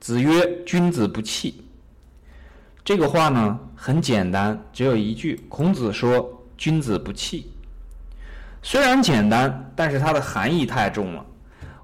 [0.00, 1.62] 子曰：“君子不器。”
[2.82, 5.38] 这个话呢很简单，只有一句。
[5.48, 7.52] 孔子说：“君子不器。”
[8.62, 11.24] 虽然简单，但是它的含义太重了。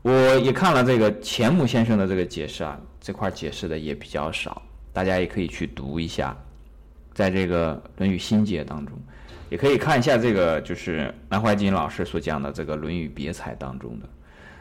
[0.03, 4.63] 我也看了这个钱穆先生的这个解释啊，这块解释的也比较少，
[4.93, 6.37] 大家也可以去读一下，
[7.13, 8.97] 在这个《论语心解》当中，
[9.51, 14.09] 也可以看一下这个就是南怀瑾老师所讲的这个《论语别裁》当中的。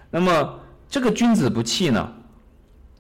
[0.09, 0.59] 那么
[0.89, 2.11] 这个“君子不器”呢，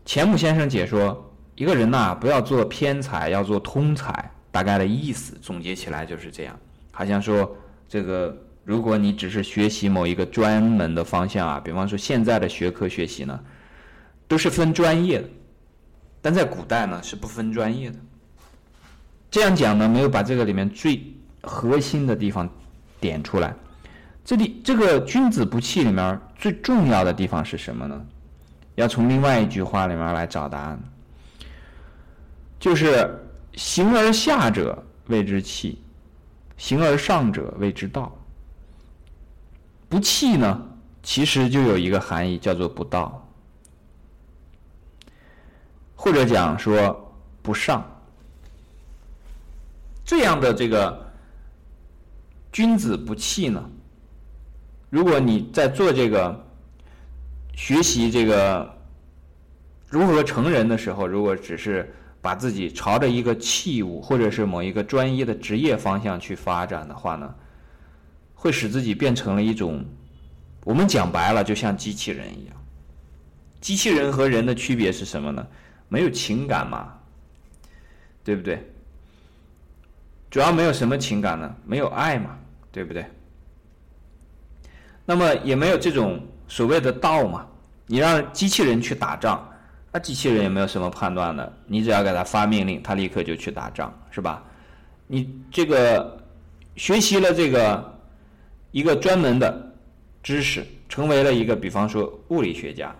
[0.05, 6.57] 钱穆先生解说，一个人呐，不要做偏才，要做通才，大概的意思总结起来就是这样。
[6.91, 7.53] 好像说
[7.89, 8.35] 这个。
[8.65, 13.39] 如果你只是学习某一个专门的方向啊，比方说现在的学科学习呢，
[14.27, 15.29] 都是分专业的，
[16.19, 17.97] 但在古代呢是不分专业的。
[19.29, 20.99] 这样讲呢，没有把这个里面最
[21.43, 22.49] 核心的地方
[22.99, 23.53] 点出来。
[24.23, 28.03] 这里这个“君子不器”里面最重要的地方是什么呢？
[28.75, 30.79] 要从另外一句话里面来找答案，
[32.59, 33.09] 就是
[33.55, 35.81] “形而下者谓之器，
[36.57, 38.13] 形而上者谓之道”。
[39.87, 40.61] 不器呢，
[41.03, 43.25] 其实就有一个含义，叫做不道，
[45.95, 47.83] 或者讲说不上。
[50.03, 51.13] 这样的这个
[52.51, 53.63] 君子不器呢，
[54.89, 56.45] 如果你在做这个
[57.53, 58.74] 学习这个
[59.89, 67.33] 如何成人的时候，如果只是把自己朝着一个器物或者是某一个专业的职业方向去发展的话呢？
[68.33, 69.83] 会使自己变成了一种，
[70.63, 72.55] 我们讲白了，就像机器人一样。
[73.59, 75.47] 机器人和人的区别是什么呢？
[75.87, 76.93] 没有情感嘛，
[78.23, 78.63] 对不对？
[80.29, 81.55] 主要没有什么情感呢？
[81.65, 82.37] 没有爱嘛，
[82.71, 83.05] 对不对？
[85.05, 87.47] 那么也没有这种所谓的道嘛。
[87.87, 89.47] 你让机器人去打仗，
[89.95, 94.43] 那机器人也没有什么判断的，你只要给他发命令，他立刻就去打仗，是吧？
[95.07, 96.21] 你这个
[96.75, 97.95] 学习了这个。
[98.71, 99.73] 一个专门的
[100.21, 102.93] 知识，成为了一个，比方说物理学家。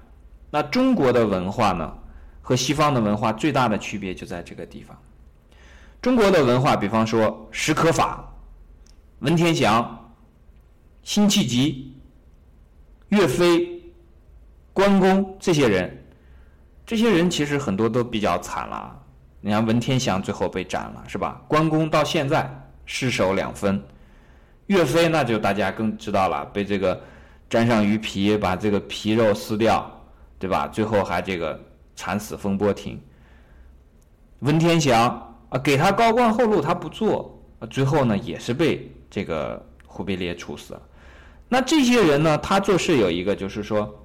[0.49, 1.93] 那中国的文化呢，
[2.41, 4.97] 和西方的文化最大的区别就在这个地方。
[6.01, 8.25] 中国的文化，比方说史可法、
[9.19, 10.13] 文天祥、
[11.03, 11.93] 辛弃疾、
[13.09, 13.83] 岳飞、
[14.71, 16.04] 关公这些人，
[16.85, 18.99] 这些人其实很多都比较惨了。
[19.41, 21.41] 你看文天祥最后被斩了，是吧？
[21.47, 22.49] 关公到现在
[22.85, 23.81] 尸首两分。
[24.67, 26.99] 岳飞那就大家更知道了，被这个
[27.49, 29.89] 沾上鱼皮，把这个皮肉撕掉，
[30.39, 30.67] 对吧？
[30.67, 31.59] 最后还这个
[31.95, 32.99] 惨死风波亭。
[34.39, 40.81] 文天祥啊，给他高官厚禄他不做，最后呢也是被这个忽必烈处死了。
[41.47, 44.04] 那这些人呢，他做事有一个就是说，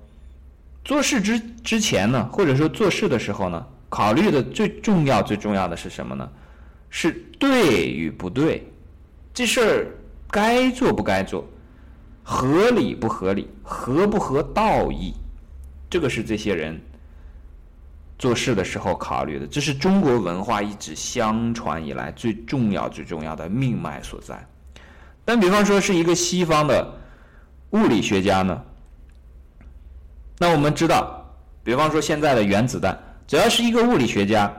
[0.84, 6.28] 做事之之前呢，或者说做事的时候呢，考虑的最重要最重要的是什么呢？
[6.88, 8.66] 是对与不对，
[9.32, 9.86] 这事儿。
[10.32, 11.44] 该做不该做，
[12.22, 15.12] 合理不合理，合不合道义，
[15.90, 16.80] 这个是这些人
[18.16, 19.46] 做事的时候考虑的。
[19.48, 24.40] 这是中国文化一直相传以来最重要、最重要的命脉所在。
[25.24, 26.94] 但比方说是一个西方的
[27.70, 28.62] 物理学家呢，
[30.42, 31.22] 那我们知道，
[31.62, 34.50] 比方说现在的原子弹，只要是一个物理学家，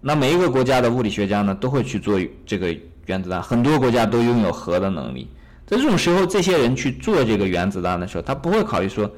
[0.00, 2.72] 那每一个国家的物理学家呢，都会去做这个。
[3.06, 5.30] 原子弹很多国家都拥有核的能力，
[5.64, 9.08] 在这种时候，这些人去做这个原子弹的时候，他不会考虑说，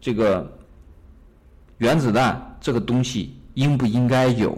[0.00, 0.48] 这个
[1.78, 4.56] 原子弹这个东西应不应该有，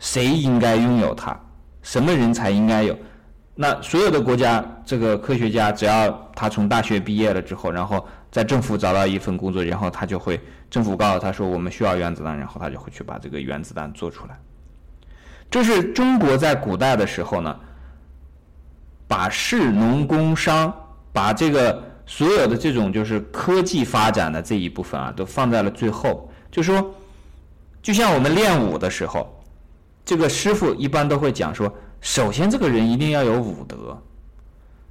[0.00, 1.38] 谁应该拥有它，
[1.82, 2.98] 什么人才应该有。
[3.54, 14.38] 那所有的国家这个科学家，只要他从大学毕业了之后，然后在政府找到一份工作，然后他就会政府告诉他说我们需要原子弹，然后他就会去把这个原子弹做出来。
[15.50, 17.58] 这是中国在古代的时候呢，
[19.06, 20.74] 把士农工商，
[21.12, 26.30] 把这个所有的这种就是科技发展的这一部分啊，都放在了最后。
[26.50, 26.94] 就说，
[27.80, 29.32] 就像我们练武的时候，
[30.04, 33.96] 这个师傅一般都会讲说，首先这个人一定要有武德，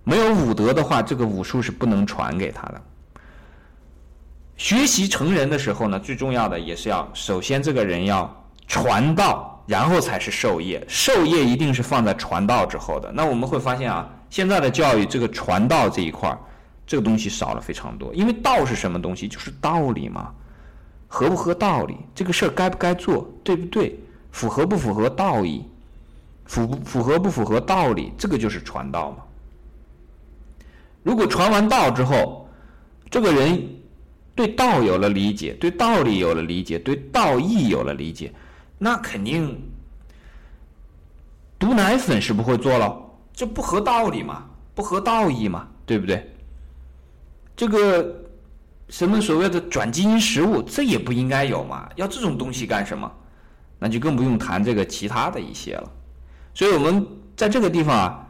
[0.03, 2.81] 没有武德的话，这个武术是不能传给他的。
[4.57, 9.51] 学习成人的时候呢，最重要的也是要首先这个人要传道。
[9.67, 13.11] 然后才是授业，授业一定是放在传道之后的。
[13.11, 16.37] 那我们会发现啊，现在的教育这个传道这一块儿，
[16.85, 18.13] 这个东西少了非常多。
[18.13, 19.27] 因为道是什么东西？
[19.27, 20.31] 就是道理嘛，
[21.07, 21.97] 合不合道理？
[22.13, 23.27] 这个事儿该不该做？
[23.43, 23.99] 对不对？
[24.31, 25.65] 符合不符合道义？
[26.45, 28.13] 符符合不符合道理？
[28.19, 29.17] 这个就是传道嘛。
[31.01, 32.47] 如果传完道之后，
[33.09, 33.67] 这个人
[34.35, 38.33] 对道有了理解，对道理有了理解，对道义有了理解，
[38.77, 39.57] 那肯定
[41.57, 43.01] 毒奶粉是不会做了，
[43.33, 46.29] 这不合道理嘛，不合道义嘛，对不对？
[47.55, 48.13] 这个
[48.89, 53.09] 什么所谓的转基因食物，这也不应该有嘛，要这种东西干什么？
[53.79, 55.91] 那就更不用谈这个其他的一些了。
[56.53, 58.27] 所以我们在这个地方啊，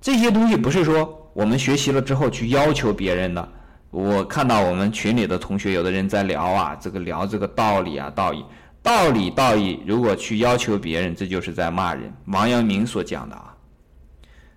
[0.00, 3.52] 这些东西不是说我们学习了之后去要求别人的。
[3.90, 8.44] 我看到我们群里的同学，有的人在聊啊，这个聊这个道理啊，道义，
[8.82, 12.12] 道理道义，如果去要求别人，这就是在骂人。
[12.26, 13.56] 王阳明所讲的啊，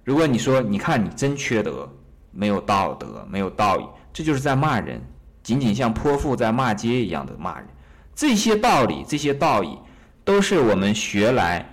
[0.03, 1.89] 如果你说你看你真缺德，
[2.31, 5.01] 没有道德，没有道义，这就是在骂人，
[5.41, 7.67] 仅仅像泼妇在骂街一样的骂人。
[8.13, 9.77] 这些道理，这些道义，
[10.25, 11.65] 都是我们学来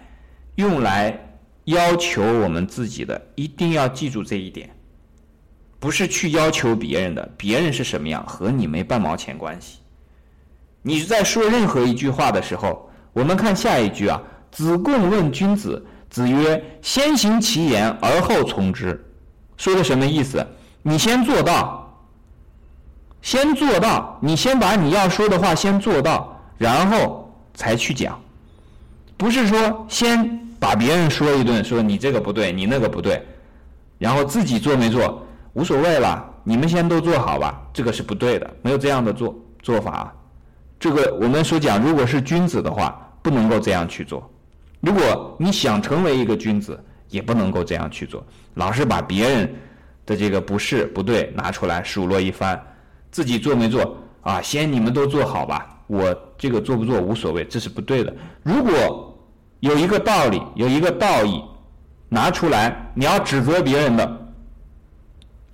[0.54, 1.18] 用来
[1.64, 4.70] 要求我们自己的，一定要记住这一点。
[5.80, 9.78] 不是去要求别人的，别人是什么样和你没半毛钱关系。
[10.82, 14.20] 你在说任何一句话的时候，我们看下一句啊
[14.50, 19.04] ，“子贡问君子，子曰：先行其言而后从之。”
[19.56, 20.44] 说的什么意思？
[20.82, 21.92] 你先做到，
[23.20, 28.18] 先做到，你先把你要说的话先做到，然后才去讲。
[29.16, 33.20] 不是说先把别人说一顿，说你这个不对，你那个不对，
[33.98, 35.26] 然后自己做没做？
[35.58, 40.14] 无所谓了，你们先都做好吧，这个是不对的，没有这样的做做法。
[40.78, 44.30] 这个我们所讲，如果是君子的话，不能够这样去做。
[44.78, 46.78] 如果你想成为一个君子，
[47.08, 48.24] 也不能够这样去做，
[48.54, 49.52] 老是把别人
[50.06, 52.56] 的这个不是不对拿出来数落一番，
[53.10, 54.40] 自己做没做啊？
[54.40, 58.14] 先你们都做好吧，我这个做不做无所谓，这是不对的。
[58.44, 59.12] 如果
[59.58, 61.42] 有一个道理，有一个道义
[62.08, 64.24] 拿出来，你要指责别人的。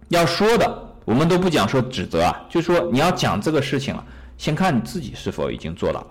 [0.08, 4.04] 要说的，我们都不讲说指责啊，就说你要讲这个事情了，
[4.36, 6.06] 先看你自己是否已经做到了。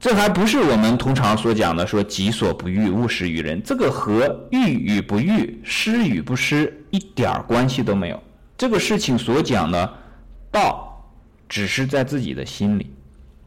[0.00, 8.20] 这还不是我们通常所讲的说“己所不欲，勿施于人”，这个和欲与不欲、施与不施一点关系都没有。
[8.58, 9.94] 这个事情所讲的
[10.50, 11.08] 道，
[11.48, 12.90] 只是在自己的心里，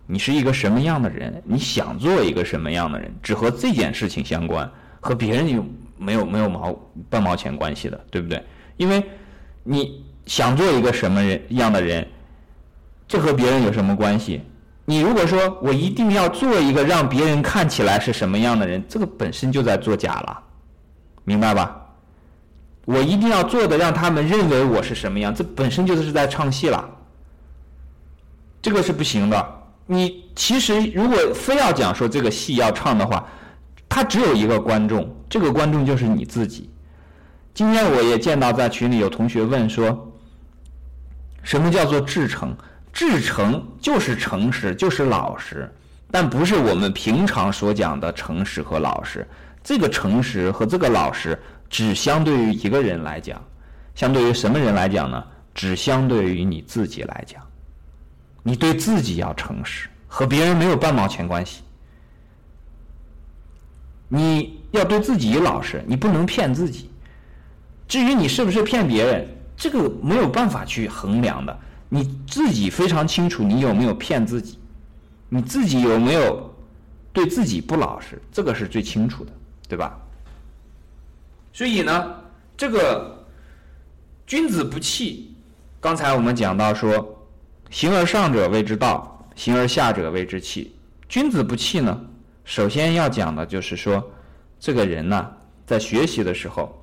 [0.08, 4.72] 你是一个什么样的人，你想做一个什么样的人，只和这件事情相关，
[5.02, 5.66] 和别人有。
[5.98, 6.78] 没有没有毛
[7.10, 8.44] 半毛钱关系的，对不对？
[8.78, 9.04] 因为
[9.64, 12.06] 你想做一个什么人样的人，
[13.08, 14.42] 这和别人有什么关系？
[14.86, 20.40] 你如果说我一定要做一个让别人看起来是什么样的人，这个本身就在作假了，
[21.24, 21.82] 明白吧？
[22.86, 26.88] 我一定要做的让他们认为我是什么样，这本身就是在唱戏了，
[28.62, 29.62] 这个是不行的。
[29.86, 33.26] 你其实如果非要讲说这个戏要唱的话。
[33.88, 36.70] 他只有一个观众，这个观众就是你自己。
[37.54, 40.12] 今天我也见到在群里有同学问说，
[41.42, 42.56] 什么叫做至诚？
[42.92, 45.70] 至诚就是诚实，就是老实，
[46.10, 49.28] 但不是我们平常所讲的诚实和老实。
[49.64, 51.38] 这个诚实和这个老实，
[51.70, 53.42] 只相对于一个人来讲，
[53.96, 55.24] 相对于什么人来讲呢？
[55.54, 57.42] 只相对于你自己来讲，
[58.44, 61.64] 你对自己要诚实，和别人没有半毛钱关系。
[64.08, 66.90] 你要对自己老实，你不能骗自己。
[67.88, 71.60] 至于你是不是骗别人，这个没有办法去衡量的。
[71.88, 74.58] 你自己非常清楚，你有没有骗自己，
[75.30, 76.54] 你自己有没有
[77.14, 79.32] 对自己不老实，这个是最清楚的，
[79.70, 79.98] 对吧？
[81.54, 82.16] 所以呢，
[82.58, 83.26] 这个
[84.26, 85.34] 君子不器，
[85.80, 87.16] 刚才我们讲到说，
[87.70, 90.76] 形而上者谓之道，形而下者谓之器。
[91.08, 91.98] 君子不器呢？
[92.44, 94.04] 首先要讲的就是说，
[94.60, 95.32] 这个人呢，
[95.66, 96.76] 在学习的时候，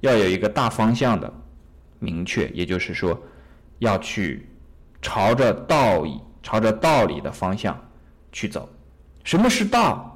[0.00, 1.32] 要有一个大方向的
[1.98, 3.20] 明确，也就是说，
[3.78, 4.48] 要去
[5.00, 7.78] 朝着道义、朝着道理的方向
[8.32, 8.68] 去走。
[9.24, 10.08] 什么是道？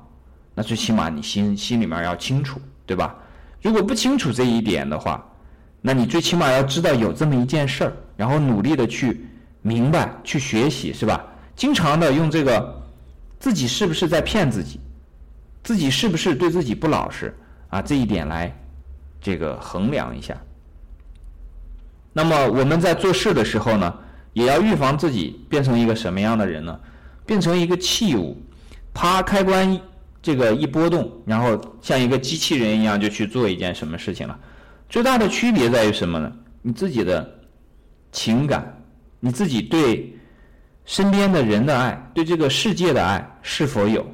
[0.55, 3.15] 那最起码你心心里面要清楚，对吧？
[3.62, 5.25] 如果不清楚这一点的话，
[5.81, 9.25] 那你最起码要知道有这么一件事儿，然后努力的去
[9.62, 11.25] 明白、去学习，是吧？
[11.55, 12.83] 经常的用这个。
[13.38, 14.81] 自己是不是在骗自己？
[15.66, 17.37] 自己是不是对自己不老实
[17.70, 17.82] 啊？
[17.82, 18.56] 这一点来，
[19.20, 20.40] 这个衡量一下。
[22.12, 23.92] 那么我们在做事的时候呢，
[24.32, 26.80] 也要预防自己变成一个什么样的人呢？
[27.26, 28.40] 变成一个器物，
[28.94, 29.76] 啪，开关
[30.23, 34.38] 这个一波动，然后像一个机器人一样就去做一件什么事情了。
[34.88, 36.32] 最大的区别在于什么呢？
[36.62, 37.28] 你自己的
[38.12, 38.80] 情感，
[39.18, 40.12] 你自己对。
[40.85, 44.06] 身边的人的爱，对这个世界的爱是否有？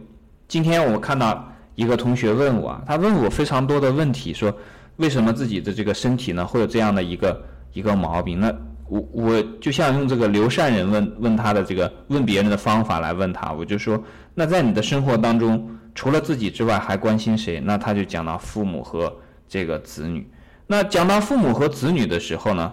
[0.53, 4.55] 今天我看到一个同学问我，他问我非常多的问题，说
[4.97, 7.43] 为什么自己的这个身体呢会有这样的一个
[7.73, 8.39] 一个毛病？
[8.39, 8.55] 那
[8.87, 13.99] 我我就像用这个刘善人问问他的这个问别人的方法来问他，我就说，
[14.35, 17.59] 那在你的生活当中，除了自己之外，还关心谁？
[17.59, 19.11] 那他就讲到父母和
[19.49, 20.31] 这个子女。
[20.67, 22.71] 那讲到父母和子女的时候呢，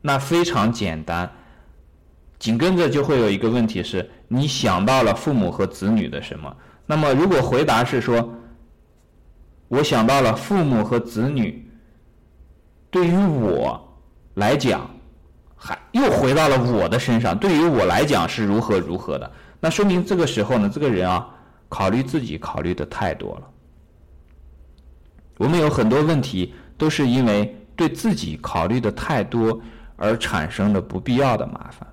[0.00, 1.28] 那非常简单，
[2.38, 6.54] 紧跟着就会有一个问题是，你想到了父母和子女的什么？
[6.86, 8.32] 那么如果回答是说，
[9.68, 11.66] 我想到了父母和子女，
[12.90, 13.80] 对于我。
[14.34, 14.90] 来讲，
[15.54, 17.38] 还又回到了我的身上。
[17.38, 21.24] 对于我来讲是如何如何的，那说明这个时候呢，这个人啊，
[21.68, 23.48] 考虑自己考虑的太多了。
[25.38, 29.60] 我们有很多问题都是因为对自己考虑的太多
[29.94, 31.88] 而产生的不必要的麻烦。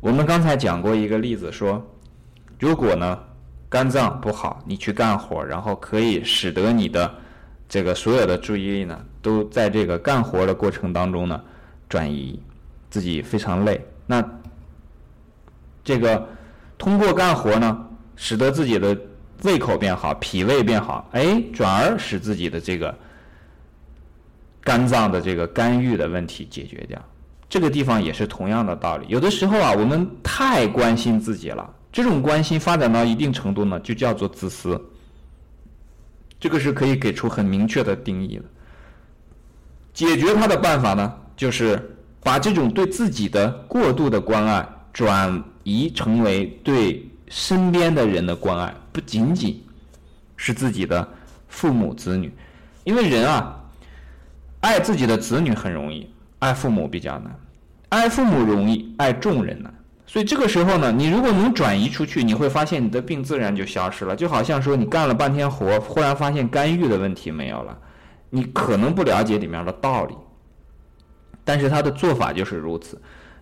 [0.00, 1.84] 我们刚才讲过一个例子，说
[2.58, 3.18] 如果呢
[3.68, 7.12] 肝脏不好，你去干活，然后可以使得你的。
[7.70, 11.38] 这个所有的注意力呢，都在这个干活的过程当中呢
[11.86, 12.40] 转移，
[12.88, 13.78] 自己非常累。
[14.06, 14.26] 那
[15.84, 16.26] 这个
[16.78, 17.86] 通过干活呢，
[18.16, 18.96] 使得自己的
[19.42, 22.96] 胃口变好，脾胃变好，哎，转而使自己的这个
[24.62, 26.98] 肝脏的这个肝郁的问题解决掉。
[27.48, 29.06] 这个地方也是同样的道理。
[29.08, 34.80] 有的时候啊，我们太关心自己了，这种关心发展到一定程度呢，就叫做自私。
[36.38, 38.44] 这个是可以给出很明确的定义的。
[39.92, 49.60] 解决它的办法呢，就是把这种对自己的过度的关爱转移成为对身边的人的关爱，不仅仅
[50.36, 51.08] 是自己的
[51.48, 52.32] 父母子女，
[52.84, 53.58] 因为人啊，
[54.60, 57.34] 爱自己的子女很容易，爱父母比较难，
[57.88, 59.72] 爱父母容易，爱众人难。
[60.06, 64.16] 所以这个时候呢，你如果能转移出去，你会发现你的病自然就消失了。
[64.16, 67.76] 就好像说你干了半天活，忽然发现肝郁的问题没有了，
[68.30, 70.14] 你可能不了解里面的道理，
[71.44, 73.00] 但是他的做法就是如此。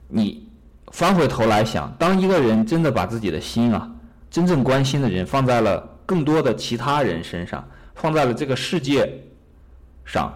[0.09, 0.49] 你
[0.91, 3.89] 翻回头来想，当一个人真的把自己的心啊，
[4.31, 9.09] 真正关心的人放在了更多的其他人身上，放在了这个世界
[10.05, 10.33] 上，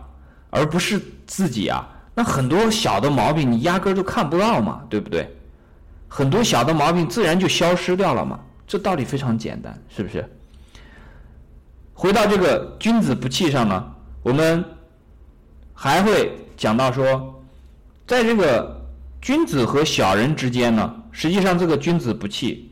[0.51, 1.89] 而不是自己啊，
[2.21, 5.27] 那很多小的毛病你压根儿就看不到嘛，对不对？
[6.07, 10.23] 很多小的毛病自然就消失掉了嘛，这道理非常简单，是不是？
[11.95, 13.91] 回到这个君子不器上呢，
[14.23, 14.63] 我们
[15.73, 17.43] 还会讲到说，
[18.07, 18.87] 在这个
[19.23, 22.71] 君子和小人之间呢，实际上这个君子不器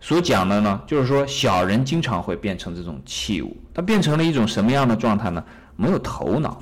[0.00, 5.44] 所讲的呢，就是说小人经常会变成这种器物，它变成了一种什么样的状态呢？
[5.76, 6.60] 没有头脑，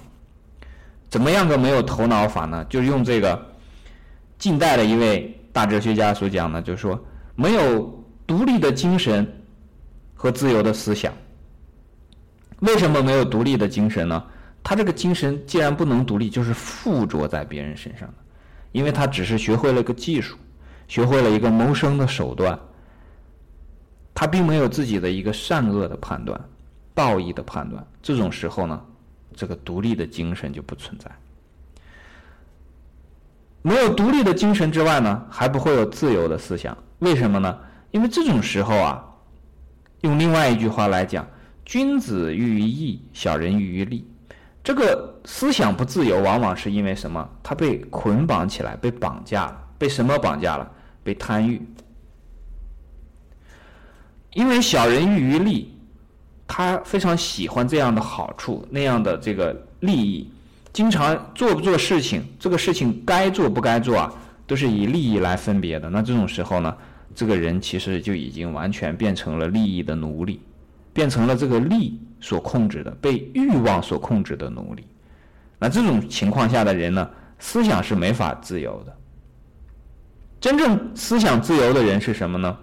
[1.08, 2.64] 怎么样个没有头脑法呢？
[2.68, 3.40] 就是用这个
[4.38, 5.34] 近代的一位。
[5.50, 7.02] 大哲学家所讲的，就是说，
[7.34, 9.26] 没有独立的精神
[10.14, 11.12] 和自由的思想。
[12.60, 14.22] 为什么没有独立的精神呢？
[14.62, 18.14] 他这个精神既然不能独立，就是附着在别人身上的，
[18.70, 20.36] 因为他只是学会了个技术，
[20.86, 22.56] 学会了一个谋生的手段，
[24.14, 26.40] 他并没有自己的一个善恶的判断、
[26.94, 27.84] 道义的判断。
[28.00, 28.80] 这种时候呢，
[29.34, 31.10] 这个独立的精神就不存在。
[33.62, 36.76] 没有独立的精神之外呢，还不会有自由的思想。
[37.00, 37.58] 为什么呢？
[37.90, 39.04] 因为这种时候啊，
[40.02, 41.26] 用另外一句话来讲，
[41.64, 44.06] 君子喻于义，小人喻于利。
[44.62, 47.28] 这个思想不自由，往往是因为什么？
[47.42, 49.64] 他被捆绑起来，被绑架了。
[49.78, 50.70] 被什么绑架了？
[51.02, 51.60] 被贪欲。
[54.34, 55.77] 因为小人喻于利，
[56.48, 60.28] 他非常喜欢这样的好处，那样的这个利益。
[60.72, 64.12] 经常做不做事情，这个事情该做不该做啊，
[64.46, 65.90] 都是以利益来分别的。
[65.90, 66.76] 那这种时候呢，
[67.14, 70.40] 这个人其实就已经完全变成了利益的奴隶，
[70.92, 74.84] 变成了这个利所控制的、被欲望所控制的奴隶。
[75.58, 78.96] 那这种情况下的人呢，思想是没法自由的。
[80.40, 82.56] 真正思想自由的人是什么呢？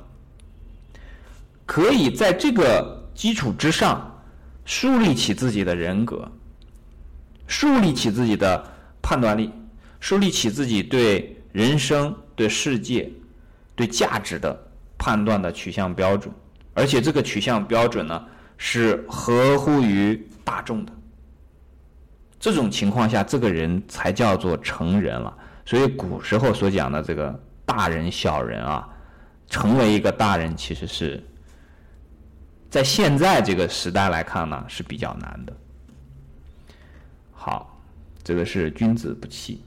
[1.65, 4.21] 可以在这个基础之上，
[4.65, 6.29] 树立起自己的人格。
[7.47, 8.63] 树立起自己的
[9.01, 9.51] 判断力，
[9.99, 13.09] 树立起自己对人生、对世界、
[13.75, 14.59] 对价值的
[14.97, 16.33] 判断的取向标准，
[16.73, 18.25] 而且这个取向标准呢
[18.57, 20.91] 是合乎于大众的。
[22.39, 25.35] 这种情况下，这个人才叫做成人了。
[25.65, 28.89] 所以古时候所讲的这个大人、小人啊，
[29.47, 31.23] 成为一个大人，其实是
[32.75, 35.57] 在现在这个时代来看呢是比较难的。
[37.31, 37.81] 好，
[38.21, 39.63] 这个是君子不器。